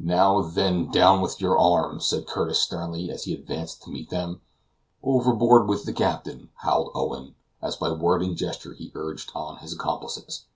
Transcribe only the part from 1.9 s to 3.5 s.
said Curtis sternly, as he